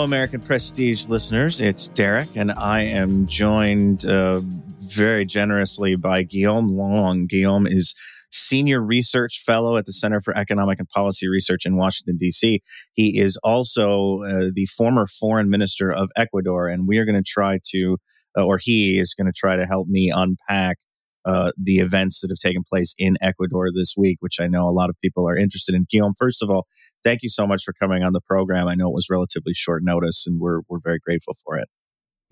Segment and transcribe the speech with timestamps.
[0.00, 1.60] Hello, American Prestige listeners.
[1.60, 4.40] It's Derek, and I am joined uh,
[4.78, 7.26] very generously by Guillaume Long.
[7.26, 7.94] Guillaume is
[8.30, 12.62] Senior Research Fellow at the Center for Economic and Policy Research in Washington, D.C.
[12.94, 17.30] He is also uh, the former Foreign Minister of Ecuador, and we are going to
[17.30, 17.98] try to,
[18.38, 20.78] uh, or he is going to try to help me unpack
[21.24, 24.72] uh, the events that have taken place in Ecuador this week, which I know a
[24.72, 25.86] lot of people are interested in.
[25.90, 26.66] Guillaume, first of all,
[27.04, 28.68] thank you so much for coming on the program.
[28.68, 31.68] I know it was relatively short notice, and we're we're very grateful for it.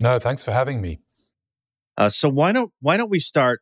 [0.01, 0.99] No, thanks for having me.
[1.97, 3.61] Uh, so why don't why don't we start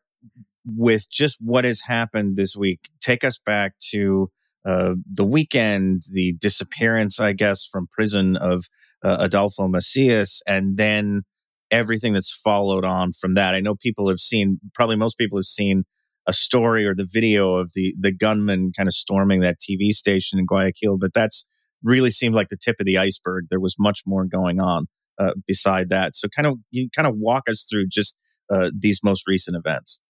[0.66, 2.90] with just what has happened this week?
[3.02, 4.30] Take us back to
[4.66, 8.66] uh, the weekend, the disappearance, I guess, from prison of
[9.04, 11.24] uh, Adolfo Macias, and then
[11.72, 13.56] everything that's followed on from that.
[13.56, 15.84] I know people have seen, probably most people have seen
[16.28, 20.38] a story or the video of the the gunman kind of storming that TV station
[20.40, 21.46] in Guayaquil, but that's
[21.84, 23.46] really seemed like the tip of the iceberg.
[23.50, 24.88] There was much more going on
[25.20, 26.18] uh, beside that.
[26.18, 28.18] So, kind of you kind of walk us through just
[28.54, 30.02] uh, these most recent events.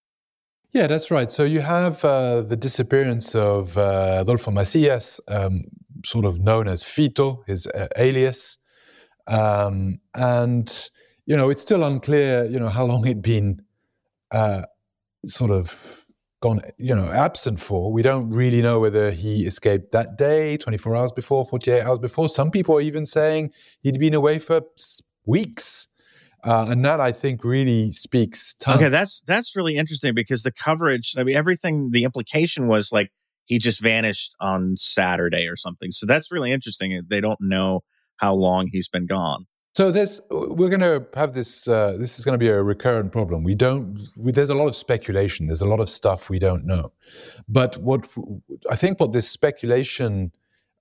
[0.72, 1.30] Yeah, that's right.
[1.30, 5.62] So you have uh, the disappearance of uh, Adolfo Macias, um,
[6.04, 8.58] sort of known as Fito, his uh, alias,
[9.26, 10.90] um, and
[11.28, 13.60] you know, it's still unclear, you know, how long he'd been
[14.30, 14.62] uh,
[15.26, 16.06] sort of
[16.40, 17.92] gone, you know, absent for.
[17.92, 22.30] We don't really know whether he escaped that day, 24 hours before, 48 hours before.
[22.30, 23.50] Some people are even saying
[23.82, 24.62] he'd been away for
[25.26, 25.88] weeks.
[26.44, 28.54] Uh, and that I think really speaks.
[28.54, 28.78] Tons.
[28.78, 31.14] Okay, that's that's really interesting because the coverage.
[31.18, 31.90] I mean, everything.
[31.90, 33.10] The implication was like
[33.44, 35.90] he just vanished on Saturday or something.
[35.90, 37.02] So that's really interesting.
[37.10, 37.80] They don't know
[38.18, 39.46] how long he's been gone.
[39.78, 41.68] So there's we're going to have this.
[41.68, 43.44] Uh, this is going to be a recurrent problem.
[43.44, 43.96] We don't.
[44.16, 45.46] We, there's a lot of speculation.
[45.46, 46.90] There's a lot of stuff we don't know.
[47.48, 48.04] But what
[48.68, 50.32] I think what this speculation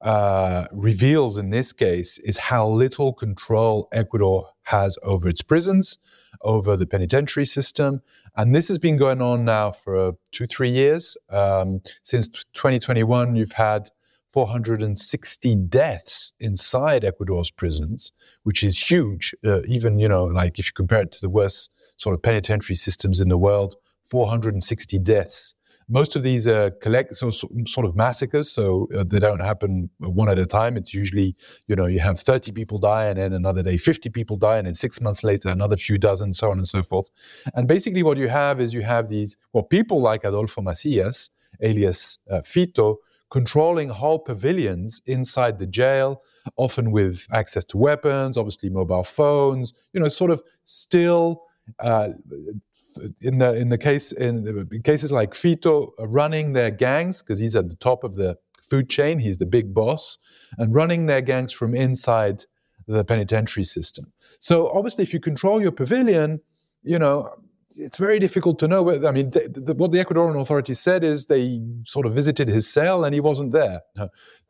[0.02, 5.99] uh, reveals in this case is how little control Ecuador has over its prisons,
[6.42, 8.02] over the penitentiary system,
[8.36, 11.17] and this has been going on now for uh, two, three years.
[11.30, 13.92] Um, since 2021, you've had
[14.37, 18.11] 460 deaths inside Ecuador's prisons,
[18.43, 19.33] which is huge.
[19.43, 22.75] Uh, even, you know, like if you compare it to the worst sort of penitentiary
[22.75, 25.55] systems in the world, 460 deaths.
[25.89, 29.89] Most of these are collect so, so, sort of massacres, so uh, they don't happen
[29.98, 30.77] one at a time.
[30.77, 34.37] It's usually, you know, you have 30 people die, and then another day 50 people
[34.37, 37.09] die, and then six months later another few dozen, so on and so forth.
[37.55, 42.19] And basically, what you have is you have these well, people like Adolfo Macias, alias
[42.30, 42.98] uh, Fito,
[43.30, 46.21] controlling whole pavilions inside the jail,
[46.55, 51.43] often with access to weapons, obviously mobile phones, you know, sort of still.
[51.80, 52.10] Uh,
[53.21, 57.37] in the in the case in, in cases like Fito uh, running their gangs because
[57.37, 60.17] he's at the top of the food chain, he's the big boss,
[60.58, 62.43] and running their gangs from inside
[62.87, 64.14] the penitentiary system.
[64.39, 66.42] So obviously, if you control your pavilion,
[66.82, 67.36] you know
[67.80, 68.89] it's very difficult to know.
[69.08, 72.67] I mean, the, the, what the Ecuadorian authorities said is they sort of visited his
[72.67, 73.82] cell and he wasn't there.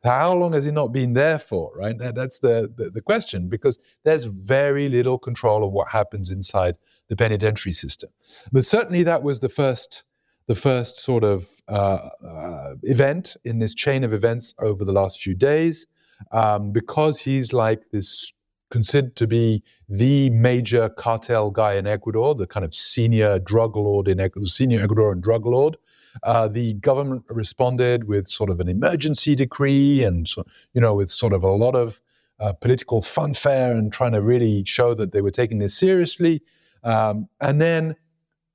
[0.04, 1.72] How long has he not been there for?
[1.76, 6.30] Right, that, that's the, the, the question because there's very little control of what happens
[6.30, 6.76] inside
[7.08, 8.10] the penitentiary system.
[8.52, 10.04] But certainly, that was the first
[10.46, 15.20] the first sort of uh, uh, event in this chain of events over the last
[15.20, 15.86] few days,
[16.32, 18.32] um, because he's like this
[18.70, 24.08] considered to be the major cartel guy in Ecuador, the kind of senior drug lord
[24.08, 25.76] in Ecuador, senior Ecuadorian drug lord.
[26.22, 30.28] Uh, the government responded with sort of an emergency decree and,
[30.72, 32.02] you know, with sort of a lot of
[32.40, 36.40] uh, political fanfare and trying to really show that they were taking this seriously.
[36.82, 37.96] Um, and then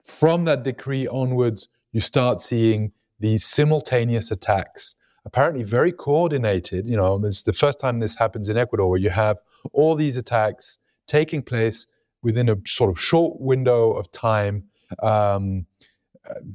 [0.04, 4.96] from that decree onwards, you start seeing these simultaneous attacks
[5.26, 6.88] apparently very coordinated.
[6.88, 9.42] You know, it's the first time this happens in Ecuador where you have
[9.72, 11.88] all these attacks taking place
[12.22, 14.66] within a sort of short window of time.
[15.02, 15.66] Um,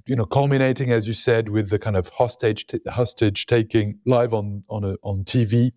[0.07, 4.33] you know, culminating as you said with the kind of hostage t- hostage taking live
[4.33, 5.73] on on a, on TV.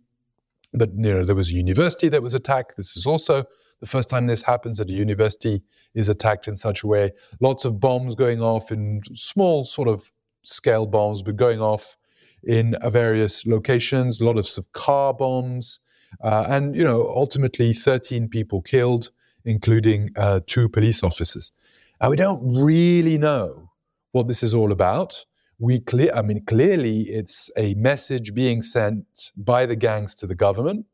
[0.74, 2.78] But you know, there was a university that was attacked.
[2.78, 3.44] This is also
[3.82, 5.62] the first time this happens that a university
[5.94, 7.12] is attacked in such a way.
[7.42, 10.12] Lots of bombs going off in small sort of
[10.44, 11.98] scale bombs, but going off
[12.44, 15.80] in various locations, a lot of, car bombs,
[16.22, 19.12] uh, and you know ultimately 13 people killed,
[19.46, 21.52] including uh, two police officers.
[22.00, 23.72] And we don't really know
[24.12, 25.26] what this is all about.
[25.60, 30.34] We clear, I mean, clearly it's a message being sent by the gangs to the
[30.34, 30.88] government.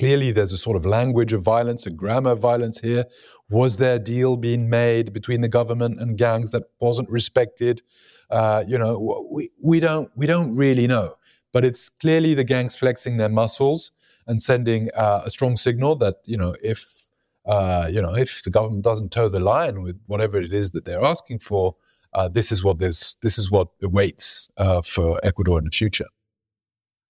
[0.00, 3.04] Clearly, there's a sort of language of violence, a grammar of violence here.
[3.50, 7.82] Was there a deal being made between the government and gangs that wasn't respected?
[8.30, 11.16] Uh, you know, we, we don't we don't really know,
[11.52, 13.92] but it's clearly the gangs flexing their muscles,
[14.26, 17.10] and sending uh, a strong signal that you know if
[17.44, 20.86] uh, you know if the government doesn't toe the line with whatever it is that
[20.86, 21.76] they're asking for,
[22.14, 26.06] uh, this is what this this is what awaits uh, for Ecuador in the future.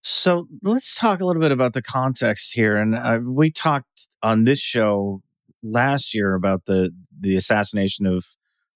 [0.02, 2.76] So let's talk a little bit about the context here.
[2.76, 5.22] And uh, we talked on this show
[5.62, 8.24] last year about the the assassination of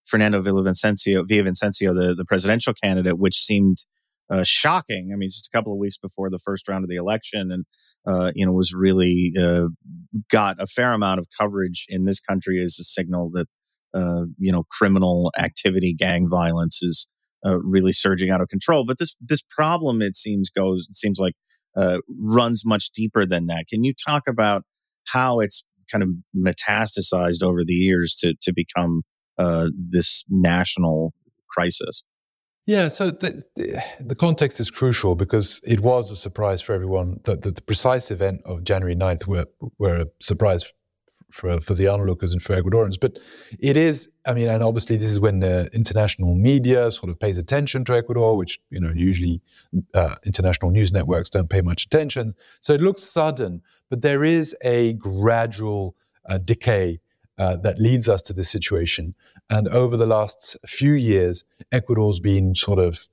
[0.05, 3.79] Fernando Villavicencio, Villavicencio, the, the presidential candidate, which seemed
[4.31, 5.11] uh, shocking.
[5.13, 7.65] I mean, just a couple of weeks before the first round of the election, and
[8.07, 9.69] uh, you know, was really uh,
[10.31, 13.47] got a fair amount of coverage in this country as a signal that
[13.95, 17.09] uh, you know criminal activity, gang violence is
[17.45, 18.85] uh, really surging out of control.
[18.87, 21.35] But this this problem, it seems, goes it seems like
[21.77, 23.67] uh, runs much deeper than that.
[23.69, 24.63] Can you talk about
[25.09, 29.03] how it's kind of metastasized over the years to to become
[29.91, 31.13] this national
[31.51, 32.03] crisis?
[32.67, 37.21] Yeah, so the, the, the, context is crucial because it was a surprise for everyone.
[37.25, 39.45] that the, the, precise event of January 9th were,
[39.79, 40.73] were a surprise
[41.35, 42.99] for, for the onlookers and for Ecuadorians.
[42.99, 43.19] But
[43.59, 47.39] it is, I mean, and obviously this is when the international media sort of pays
[47.39, 49.43] attention to Ecuador, which, you know, usually
[49.95, 52.35] uh, international news networks don't pay much attention.
[52.61, 55.97] So it looks sudden, but there is a gradual
[56.29, 57.01] uh, decay
[57.37, 59.17] uh, that leads us to this situation.
[59.51, 63.09] And over the last few years, Ecuador's been sort of,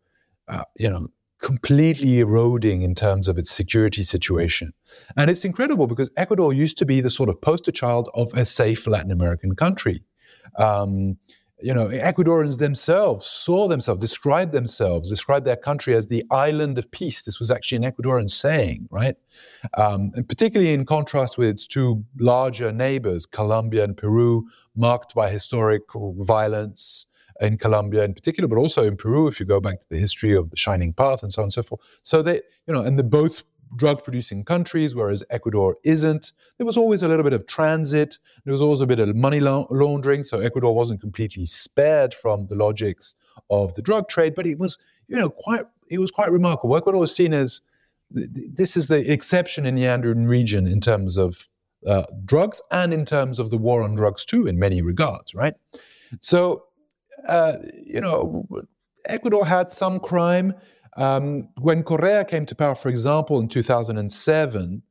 [0.47, 1.07] uh, you know,
[1.41, 4.73] completely eroding in terms of its security situation.
[5.17, 8.45] And it's incredible because Ecuador used to be the sort of poster child of a
[8.45, 10.03] safe Latin American country.
[10.57, 11.17] Um,
[11.63, 16.89] you know, Ecuadorians themselves saw themselves, described themselves, described their country as the island of
[16.91, 17.21] peace.
[17.21, 19.15] This was actually an Ecuadorian saying, right?
[19.77, 25.29] Um, and particularly in contrast with its two larger neighbors, Colombia and Peru, marked by
[25.29, 27.05] historical violence
[27.41, 30.35] in Colombia in particular, but also in Peru, if you go back to the history
[30.35, 31.81] of the Shining Path and so on and so forth.
[32.03, 32.35] So they,
[32.67, 33.43] you know, and they're both
[33.75, 36.33] drug producing countries, whereas Ecuador isn't.
[36.57, 38.19] There was always a little bit of transit.
[38.43, 40.23] There was always a bit of money la- laundering.
[40.23, 43.15] So Ecuador wasn't completely spared from the logics
[43.49, 44.77] of the drug trade, but it was,
[45.07, 46.75] you know, quite, it was quite remarkable.
[46.75, 47.61] Ecuador was seen as
[48.13, 51.47] this is the exception in the Andean region in terms of
[51.87, 55.53] uh, drugs and in terms of the war on drugs too, in many regards, right?
[56.19, 56.65] So,
[57.27, 58.45] uh, you know,
[59.07, 60.53] Ecuador had some crime.
[60.97, 64.83] Um, when Correa came to power, for example, in 2007,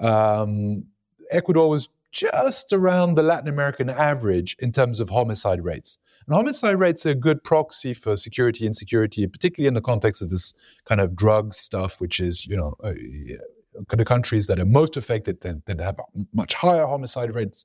[0.00, 0.84] um,
[1.30, 5.98] Ecuador was just around the Latin American average in terms of homicide rates.
[6.26, 10.22] And homicide rates are a good proxy for security and security, particularly in the context
[10.22, 12.94] of this kind of drug stuff, which is, you know, uh,
[13.90, 15.96] the countries that are most affected tend to have
[16.32, 17.64] much higher homicide rates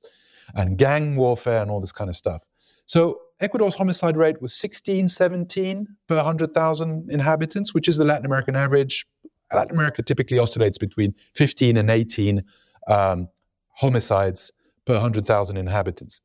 [0.54, 2.42] and gang warfare and all this kind of stuff.
[2.86, 8.56] So Ecuador's homicide rate was 16, 17 per 100,000 inhabitants, which is the Latin American
[8.56, 9.06] average.
[9.52, 12.42] Latin America typically oscillates between 15 and 18
[12.88, 13.28] um,
[13.70, 14.52] homicides
[14.84, 16.20] per 100,000 inhabitants.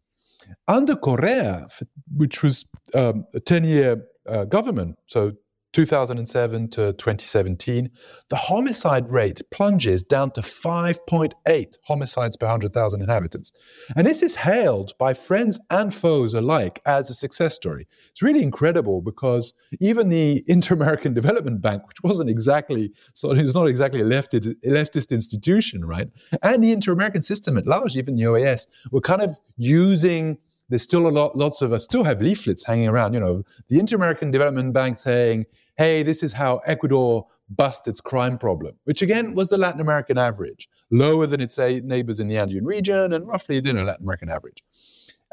[0.68, 1.68] Under Correa,
[2.16, 5.34] which was um, a 10 year uh, government, so
[5.74, 7.90] 2007 to 2017,
[8.30, 13.52] the homicide rate plunges down to 5.8 homicides per 100,000 inhabitants.
[13.96, 17.88] And this is hailed by friends and foes alike as a success story.
[18.10, 23.56] It's really incredible because even the Inter American Development Bank, which wasn't exactly, so it's
[23.56, 26.10] not exactly a leftist, leftist institution, right?
[26.42, 30.38] And the Inter American system at large, even the OAS, were kind of using
[30.70, 33.14] there's still a lot, lots of us still have leaflets hanging around.
[33.14, 35.46] You know, the Inter-American Development Bank saying,
[35.80, 40.18] "Hey, this is how Ecuador bust its crime problem," which again was the Latin American
[40.18, 44.62] average, lower than its neighbors in the Andean region, and roughly the Latin American average.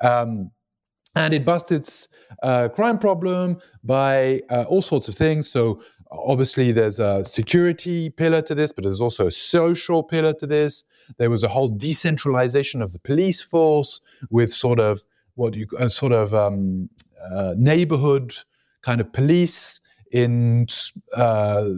[0.03, 0.50] Um,
[1.15, 2.09] and it busts its
[2.43, 5.49] uh, crime problem by uh, all sorts of things.
[5.49, 10.47] So obviously there's a security pillar to this but there's also a social pillar to
[10.47, 10.85] this
[11.19, 14.00] there was a whole decentralization of the police force
[14.31, 16.88] with sort of what you a sort of um,
[17.31, 18.35] uh, neighborhood
[18.83, 19.81] kind of police
[20.13, 20.67] in
[21.17, 21.69] uh,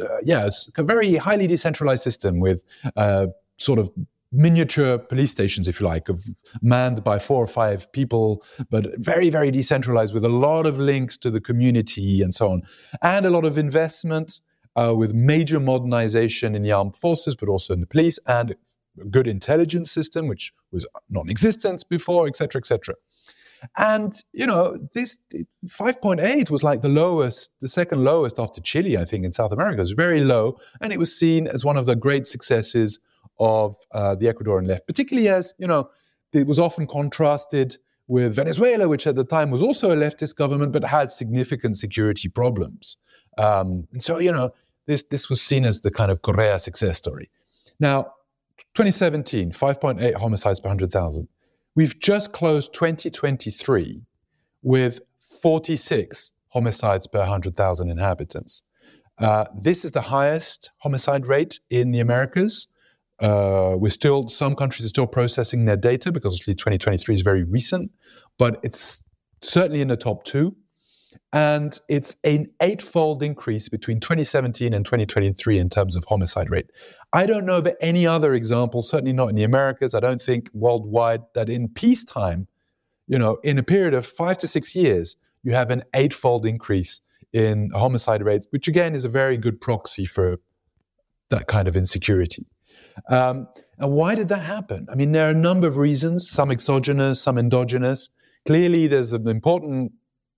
[0.00, 2.64] uh, yeah, a very highly decentralized system with
[2.96, 3.90] uh, sort of
[4.34, 6.24] miniature police stations, if you like, of
[6.60, 11.16] manned by four or five people, but very, very decentralized with a lot of links
[11.16, 12.62] to the community and so on,
[13.02, 14.40] and a lot of investment
[14.76, 18.56] uh, with major modernization in the armed forces, but also in the police and
[19.00, 22.94] a good intelligence system, which was non-existent before, etc., etc.
[23.76, 25.18] And you know, this
[25.66, 29.78] 5.8 was like the lowest, the second lowest after Chile, I think, in South America.
[29.78, 33.00] It was very low, and it was seen as one of the great successes
[33.38, 35.90] of uh, the Ecuadorian left, particularly as you know,
[36.32, 40.72] it was often contrasted with Venezuela, which at the time was also a leftist government
[40.72, 42.96] but had significant security problems.
[43.38, 44.50] Um, and so, you know,
[44.86, 47.30] this this was seen as the kind of Correa success story.
[47.80, 48.12] Now,
[48.74, 51.28] 2017, 5.8 homicides per 100,000.
[51.76, 54.02] We've just closed 2023
[54.62, 55.00] with
[55.42, 58.62] 46 homicides per 100,000 inhabitants.
[59.18, 62.68] Uh, this is the highest homicide rate in the Americas.
[63.18, 67.90] Uh, we're still, some countries are still processing their data because 2023 is very recent,
[68.38, 69.04] but it's
[69.40, 70.56] certainly in the top two.
[71.32, 76.70] And it's an eightfold increase between 2017 and 2023 in terms of homicide rate.
[77.12, 79.94] I don't know of any other example, certainly not in the Americas.
[79.94, 82.46] I don't think worldwide that in peacetime,
[83.08, 87.00] you know, in a period of five to six years, you have an eightfold increase
[87.32, 90.38] in homicide rates, which again is a very good proxy for
[91.30, 92.46] that kind of insecurity.
[93.08, 94.86] Um, and why did that happen?
[94.90, 98.08] I mean, there are a number of reasons, some exogenous, some endogenous.
[98.46, 99.92] Clearly, there's an important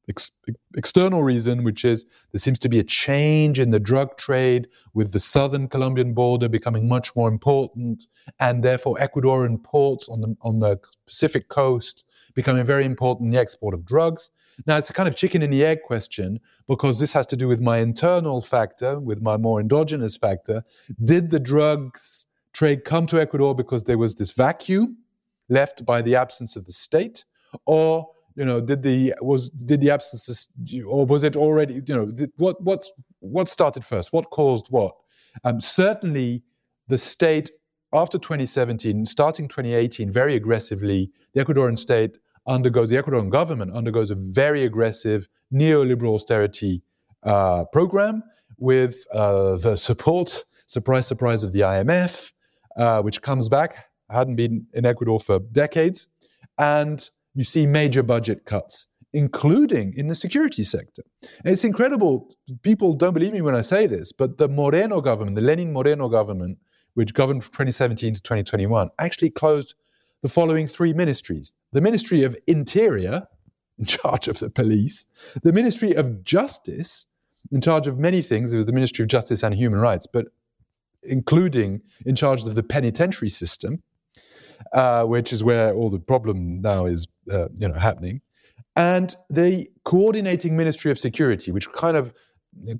[0.08, 0.30] ex-
[0.76, 5.12] external reason, which is there seems to be a change in the drug trade with
[5.12, 8.06] the southern Colombian border becoming much more important,
[8.40, 13.38] and therefore Ecuadorian ports on the, on the Pacific coast becoming very important in the
[13.38, 14.30] export of drugs.
[14.66, 17.48] Now, it's a kind of chicken and the egg question because this has to do
[17.48, 20.62] with my internal factor, with my more endogenous factor.
[21.02, 24.98] Did the drugs trade come to Ecuador because there was this vacuum
[25.48, 27.24] left by the absence of the state?
[27.66, 30.48] Or you know did the was did the absence
[30.86, 32.84] or was it already you know did, what what
[33.20, 34.12] what started first?
[34.12, 34.94] What caused what?
[35.44, 36.44] Um, certainly
[36.88, 37.50] the state
[37.92, 44.14] after 2017 starting 2018 very aggressively the ecuadorian state undergoes the ecuadorian government undergoes a
[44.14, 46.82] very aggressive neoliberal austerity
[47.22, 48.22] uh, program
[48.58, 52.32] with uh, the support surprise surprise of the imf
[52.76, 56.08] uh, which comes back hadn't been in ecuador for decades
[56.58, 61.02] and you see major budget cuts, including in the security sector.
[61.44, 62.34] And it's incredible.
[62.62, 66.08] People don't believe me when I say this, but the Moreno government, the Lenin Moreno
[66.08, 66.58] government,
[66.94, 69.74] which governed from 2017 to 2021, actually closed
[70.22, 73.26] the following three ministries the Ministry of Interior,
[73.78, 75.06] in charge of the police,
[75.42, 77.06] the Ministry of Justice,
[77.52, 80.26] in charge of many things, the Ministry of Justice and Human Rights, but
[81.02, 83.82] including in charge of the penitentiary system,
[84.72, 88.20] uh, which is where all the problem now is, uh, you know, happening,
[88.74, 92.12] and the coordinating Ministry of Security, which kind of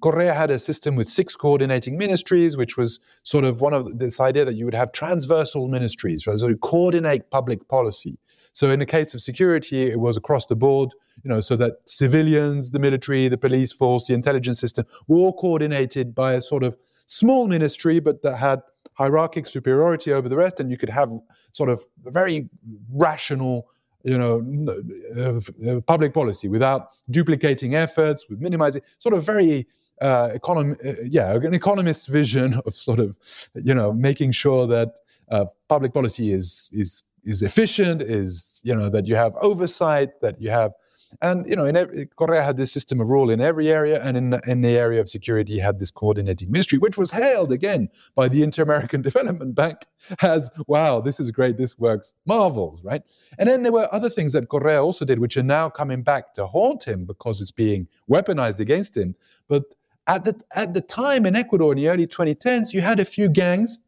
[0.00, 4.20] Correa had a system with six coordinating ministries, which was sort of one of this
[4.20, 6.38] idea that you would have transversal ministries, right?
[6.38, 8.18] So you coordinate public policy.
[8.52, 11.74] So in the case of security, it was across the board, you know, so that
[11.84, 16.62] civilians, the military, the police force, the intelligence system were all coordinated by a sort
[16.62, 18.60] of small ministry, but that had
[18.96, 21.10] hierarchic superiority over the rest, and you could have
[21.52, 22.48] sort of very
[22.92, 23.68] rational,
[24.02, 24.34] you know,
[25.16, 29.66] uh, uh, public policy without duplicating efforts, with minimizing, sort of very
[30.00, 33.16] uh, econom- uh, yeah, an economist vision of sort of,
[33.54, 34.92] you know, making sure that
[35.30, 40.40] uh, public policy is is is efficient, is you know that you have oversight, that
[40.40, 40.72] you have
[41.22, 44.16] and you know, in every, Correa had this system of rule in every area, and
[44.16, 47.88] in in the area of security, he had this coordinating ministry, which was hailed again
[48.14, 49.86] by the Inter-American Development Bank
[50.22, 53.02] as, "Wow, this is great, this works, marvels!" Right?
[53.38, 56.34] And then there were other things that Correa also did, which are now coming back
[56.34, 59.14] to haunt him because it's being weaponized against him.
[59.48, 59.64] But
[60.06, 63.28] at the at the time in Ecuador in the early 2010s, you had a few
[63.28, 63.78] gangs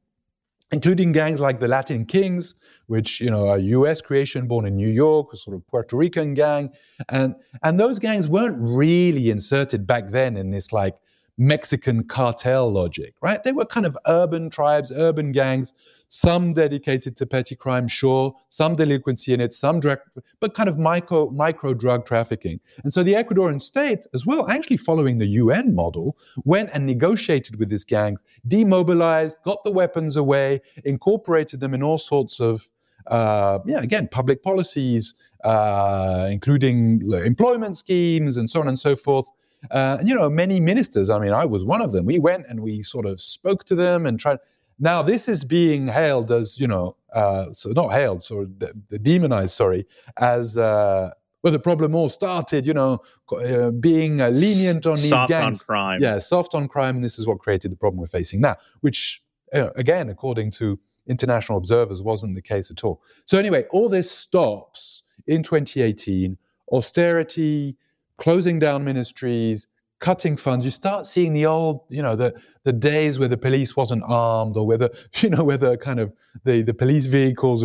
[0.70, 2.54] including gangs like the Latin Kings,
[2.86, 4.00] which you know are U.S.
[4.00, 6.70] creation, born in New York, a sort of Puerto Rican gang,
[7.08, 10.96] and and those gangs weren't really inserted back then in this like
[11.38, 13.42] Mexican cartel logic, right?
[13.42, 15.72] They were kind of urban tribes, urban gangs,
[16.08, 20.00] some dedicated to petty crime, sure, some delinquency in it, some drug,
[20.40, 22.60] but kind of micro, micro drug trafficking.
[22.82, 27.58] And so the Ecuadorian state, as well, actually following the UN model, went and negotiated
[27.58, 32.68] with these gangs, demobilized, got the weapons away, incorporated them in all sorts of
[33.06, 39.30] uh, yeah, again, public policies, uh, including employment schemes and so on and so forth,
[39.70, 41.10] uh, and you know, many ministers.
[41.10, 42.06] I mean, I was one of them.
[42.06, 44.38] We went and we sort of spoke to them and tried.
[44.78, 48.98] Now, this is being hailed as you know, uh, so not hailed, so the, the
[48.98, 49.86] demonized, sorry,
[50.18, 51.10] as uh,
[51.42, 51.52] well.
[51.52, 53.00] The problem all started, you know,
[53.32, 55.60] uh, being uh, lenient on these soft gangs.
[55.62, 56.00] on crime.
[56.00, 58.56] Yeah, soft on crime, and this is what created the problem we're facing now.
[58.80, 59.22] Which,
[59.52, 63.02] again, according to international observers, wasn't the case at all.
[63.24, 66.36] So anyway, all this stops in 2018.
[66.70, 67.76] Austerity
[68.18, 69.66] closing down ministries,
[70.00, 72.34] cutting funds, you start seeing the old, you know, the
[72.64, 76.12] the days where the police wasn't armed or whether, you know, whether kind of
[76.44, 77.64] the, the police vehicles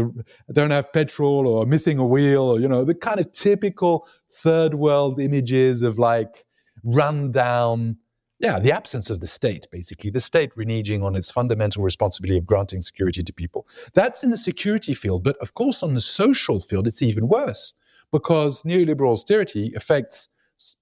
[0.52, 4.76] don't have petrol or missing a wheel or, you know, the kind of typical third
[4.76, 6.46] world images of like
[6.84, 7.98] run down,
[8.40, 12.46] yeah, the absence of the state, basically, the state reneging on its fundamental responsibility of
[12.46, 13.68] granting security to people.
[13.94, 15.24] That's in the security field.
[15.24, 17.74] But of course, on the social field, it's even worse
[18.12, 20.30] because neoliberal austerity affects,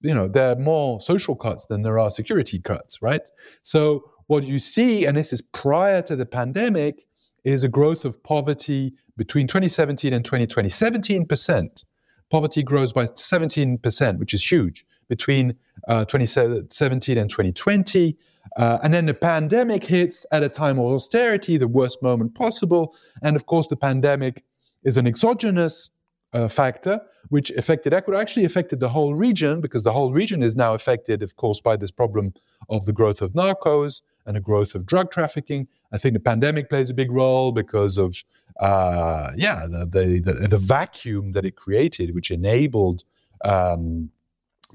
[0.01, 3.21] you know, there are more social cuts than there are security cuts, right?
[3.61, 7.05] So what you see, and this is prior to the pandemic,
[7.43, 11.83] is a growth of poverty between 2017 and 2020, 17%.
[12.29, 15.57] Poverty grows by 17%, which is huge between
[15.87, 18.17] uh, 2017 and 2020.
[18.55, 22.95] Uh, and then the pandemic hits at a time of austerity, the worst moment possible.
[23.21, 24.43] And of course, the pandemic
[24.83, 25.91] is an exogenous
[26.33, 30.53] uh, factor which affected Ecuador, actually affected the whole region because the whole region is
[30.53, 32.33] now affected, of course, by this problem
[32.69, 35.67] of the growth of narcos and the growth of drug trafficking.
[35.93, 38.21] I think the pandemic plays a big role because of,
[38.59, 43.05] uh, yeah, the, the, the, the, vacuum that it created, which enabled
[43.45, 44.09] um,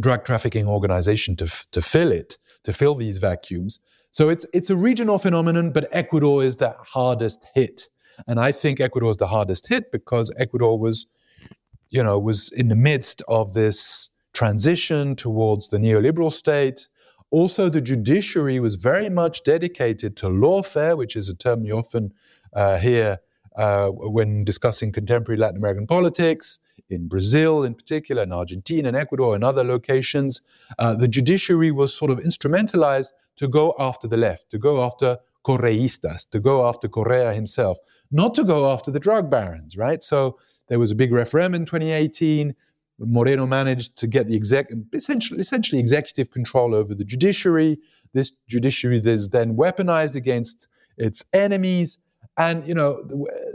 [0.01, 3.81] drug trafficking organization to, to fill it, to fill these vacuums.
[4.13, 7.89] So it's, it's a regional phenomenon, but Ecuador is the hardest hit.
[8.27, 11.07] And I think Ecuador is the hardest hit because Ecuador was,
[11.90, 16.88] you know, was in the midst of this transition towards the neoliberal state.
[17.31, 22.12] Also, the judiciary was very much dedicated to lawfare, which is a term you often
[22.52, 23.19] uh, hear
[23.57, 29.35] uh, when discussing contemporary Latin American politics in Brazil, in particular, in Argentina, and Ecuador,
[29.35, 30.40] and other locations,
[30.78, 35.19] uh, the judiciary was sort of instrumentalized to go after the left, to go after
[35.47, 37.79] Correistas, to go after Correa himself,
[38.11, 40.03] not to go after the drug barons, right?
[40.03, 40.38] So
[40.69, 42.55] there was a big referendum in 2018.
[42.99, 47.79] Moreno managed to get the exec, essentially, essentially executive control over the judiciary.
[48.12, 51.99] This judiciary is then weaponized against its enemies.
[52.37, 53.05] And, you know,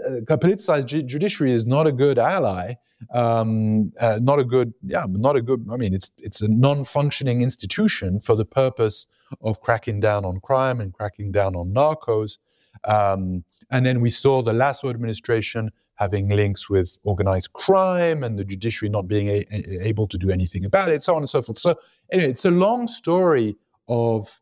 [0.09, 2.75] uh, a politicized judiciary is not a good ally
[3.13, 5.67] um, uh, not a good, yeah, not a good.
[5.71, 9.07] I mean, it's it's a non-functioning institution for the purpose
[9.41, 12.37] of cracking down on crime and cracking down on narcos.
[12.83, 18.43] Um, and then we saw the Lasso administration having links with organized crime and the
[18.43, 21.41] judiciary not being a, a, able to do anything about it, so on and so
[21.41, 21.59] forth.
[21.59, 21.75] So
[22.11, 23.55] anyway, it's a long story
[23.87, 24.41] of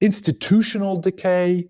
[0.00, 1.68] institutional decay,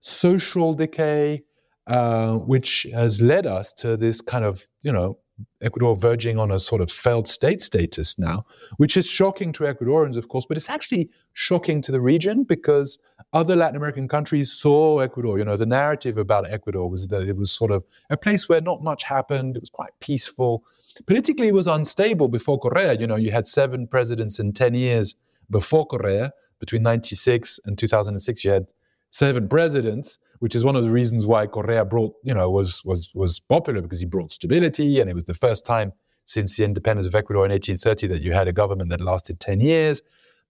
[0.00, 1.42] social decay,
[1.86, 5.18] uh, which has led us to this kind of, you know,
[5.60, 8.44] Ecuador verging on a sort of failed state status now,
[8.76, 12.98] which is shocking to Ecuadorians, of course, but it's actually shocking to the region because
[13.32, 15.38] other Latin American countries saw Ecuador.
[15.38, 18.60] You know, the narrative about Ecuador was that it was sort of a place where
[18.60, 20.64] not much happened, it was quite peaceful.
[21.06, 22.94] Politically, it was unstable before Correa.
[22.94, 25.16] You know, you had seven presidents in 10 years
[25.50, 26.32] before Correa.
[26.60, 28.72] Between 96 and 2006, you had
[29.10, 33.10] seven presidents which is one of the reasons why Correa brought, you know, was was
[33.14, 35.92] was popular because he brought stability, and it was the first time
[36.24, 39.60] since the independence of Ecuador in 1830 that you had a government that lasted 10
[39.60, 40.02] years.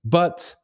[0.05, 0.57] But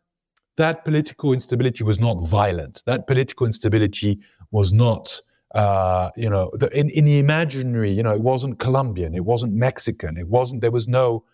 [0.56, 2.82] that political instability was not violent.
[2.86, 5.20] That political instability was not,
[5.54, 9.52] uh, you know, the, in, in the imaginary, you know, it wasn't Colombian, it wasn't
[9.54, 11.24] Mexican, it wasn't, there was no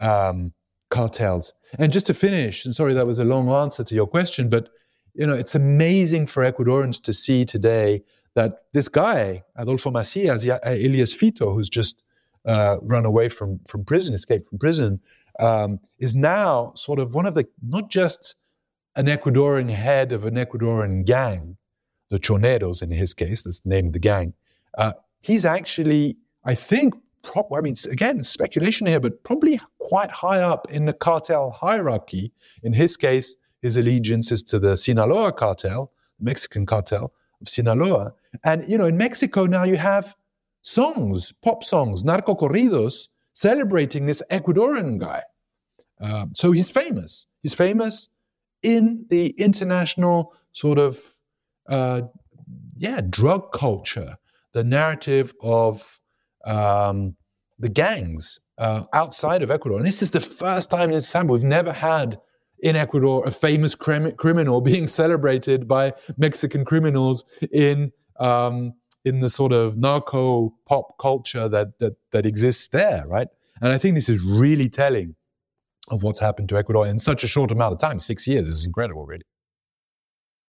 [0.00, 0.52] um,
[0.90, 1.54] cartels.
[1.78, 4.68] And just to finish, and sorry that was a long answer to your question, but
[5.14, 8.02] you know, it's amazing for Ecuadorians to see today
[8.34, 12.02] that this guy, Adolfo Macias, Elias Fito, who's just
[12.44, 15.00] uh, run away from, from prison, escaped from prison,
[15.38, 18.36] um, is now sort of one of the, not just
[18.96, 21.56] an Ecuadorian head of an Ecuadorian gang,
[22.08, 24.34] the Choneros in his case, that's named the gang.
[24.76, 30.40] Uh, he's actually, I think, prop, I mean, again, speculation here, but probably quite high
[30.40, 32.32] up in the cartel hierarchy.
[32.62, 38.12] In his case, his allegiances to the Sinaloa cartel, Mexican cartel of Sinaloa.
[38.44, 40.14] And, you know, in Mexico now you have
[40.62, 45.22] songs, pop songs, narco corridos, celebrating this Ecuadorian guy.
[46.00, 47.26] Um, so he's famous.
[47.42, 48.08] He's famous
[48.62, 50.98] in the international sort of,
[51.68, 52.02] uh,
[52.76, 54.16] yeah, drug culture,
[54.52, 56.00] the narrative of
[56.44, 57.16] um,
[57.58, 59.78] the gangs uh, outside of Ecuador.
[59.78, 62.18] And this is the first time in Istanbul we've never had
[62.62, 69.30] in Ecuador, a famous crim- criminal being celebrated by Mexican criminals in um, in the
[69.30, 73.28] sort of narco pop culture that, that that exists there, right?
[73.60, 75.16] And I think this is really telling
[75.90, 77.98] of what's happened to Ecuador in such a short amount of time.
[77.98, 79.24] Six years is incredible, really.